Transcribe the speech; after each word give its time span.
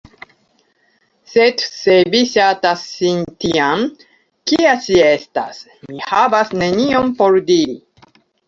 Sed 1.33 1.59
se 1.65 1.97
vi 2.13 2.21
ŝatas 2.31 2.87
ŝin 2.95 3.21
tian, 3.45 3.85
kia 4.53 4.73
ŝi 4.87 4.99
estas, 5.11 5.63
mi 5.87 6.03
havas 6.09 6.53
nenion 6.65 7.17
por 7.21 7.43
diri. 7.53 7.81